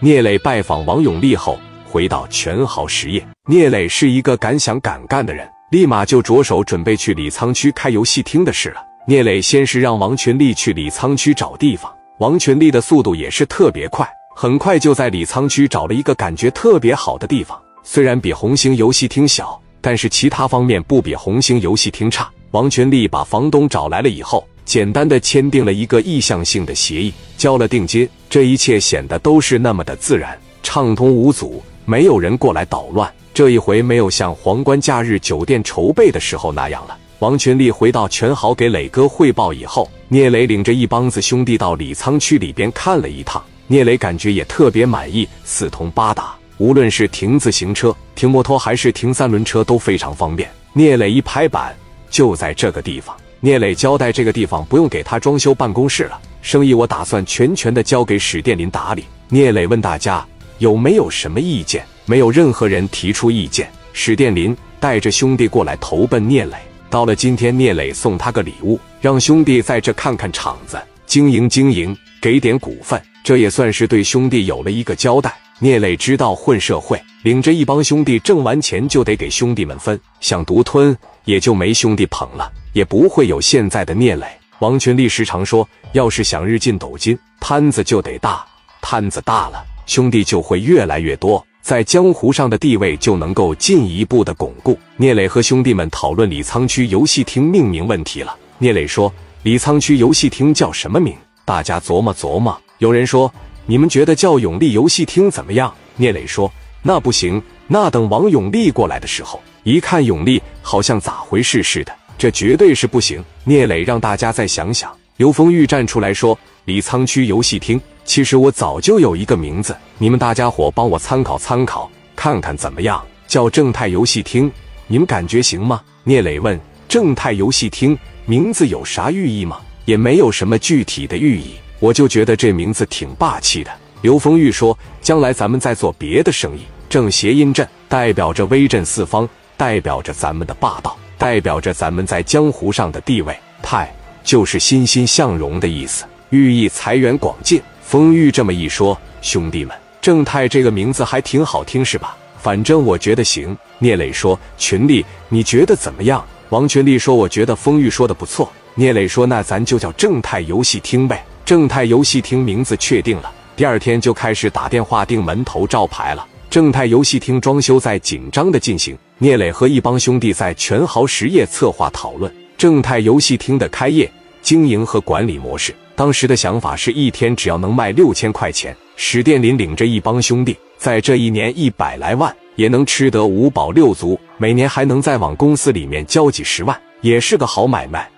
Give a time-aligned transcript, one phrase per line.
[0.00, 3.26] 聂磊拜访王永利后，回到全豪实业。
[3.48, 8.82] 聂磊是一个敢想敢干的人，立马就着手准备去李沧区开游戏厅的事了。
[9.06, 14.06] 聂磊先是让王群力去李沧区找地方，王群力的速度也是特别快，
[14.36, 17.58] 很快就在李沧区找了一个感觉特别好的地方。
[17.82, 22.30] 虽然比红星游戏厅小，但是其他方面不比红星游戏厅差。
[22.50, 24.46] 王群力把房东找来了以后。
[24.66, 33.12] 简单的签订了一个意向性的协议，交了定金，这一切显得都是那么的自然、畅通无阻，没有人过来捣乱。
[33.32, 36.96] 这一回没有像皇冠假日酒店筹备的时候那样了。
[37.18, 50.50] 王群力回到全豪给磊哥汇报以后，聂磊领着一帮子兄弟到李沧区里边看了一趟，聂磊感觉也特别满意，四通八达，无论是停自行车、停摩托还是停三轮车都非常方便。
[50.74, 51.74] 聂磊一拍板，
[52.10, 53.16] 就在这个地方。
[53.40, 59.04] 聂磊交代这个地方不用给他装修办公室了，生意我打算全权的交给史殿林打理。
[59.30, 60.24] 聂磊问大家
[60.58, 63.68] 有没有什么意见，没有任何人提出意见。
[63.92, 66.56] 史殿林带着兄弟过来投奔聂磊。
[66.88, 75.34] 到了今天，聂磊送他个礼物，让兄弟在这看看场子，经营经营，给点股份，这也算是对兄弟有了一个交代。
[75.58, 82.52] 聂磊知道混社会，领着一帮兄弟挣完钱就得给兄弟们分，想独吞也就没兄弟捧了。
[82.72, 84.24] 也不会有现在的聂磊。
[84.60, 88.44] 王群力时常说：“要是想日进斗金，摊子就得大，
[88.80, 98.34] 摊子大了，兄弟就会越来越多，在江湖上的地位就能够进一步的巩固。”聂磊和兄弟们讨论李沧区游戏厅命名问题了。
[98.56, 99.12] 聂磊说
[99.44, 102.58] ：“李沧区游戏厅叫什么名？”大家琢磨琢磨。
[102.78, 103.30] 有人说
[103.66, 106.50] ：“你们觉得叫永利游戏厅怎么样？”聂磊说
[106.82, 113.22] ：“那不行，那等王永利过来的时候，一看永利好像咋回事似的。”这绝对是不行！
[113.44, 114.90] 聂磊让大家再想想。
[115.18, 123.02] 刘丰玉站出来说：“李沧区游戏厅，其实我早就有一个名字，你们大家伙帮我参考参考，看看怎么样？
[123.26, 124.50] 叫正泰游戏厅，
[124.86, 126.58] 你们感觉行吗？”聂磊问
[126.88, 133.70] ：“正泰游戏厅名字有啥寓意吗？”也没有什么具体的寓意，我就觉得这名字挺霸气的。
[134.02, 147.60] 刘丰玉说：“将来咱们再做别的生意，正谐音镇代表着威震四方，代表着咱们的霸道。”代表着咱们在江湖上的地位，泰就是欣欣向荣的意思，寓意财源广进。
[147.82, 152.16] 风玉这么一说，兄弟们，正泰这个名字还挺好听，是吧？
[152.40, 153.56] 反正我觉得行。
[153.78, 166.26] 聂磊说：“群力，你觉得怎么样？”王群力说：“我觉得风玉说的不错。”聂磊说：“那咱就叫正泰游戏厅呗。”正泰游戏厅名字确定了，第二天就开始打电话订门头招牌了。
[166.56, 168.96] 正泰游戏厅装修在紧张的进行。
[169.18, 175.74] 聂磊和一帮兄弟在全豪实业策划讨论正泰游戏厅的开业、经营和管理模式。
[175.94, 188.08] 当时的想法是一天只要能卖六千块钱，史殿林领着一帮兄弟，在这一年一百来万也能吃得五饱六足，每年还能再往公司里面交几十万，也是个好买卖。